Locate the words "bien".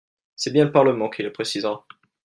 0.51-0.65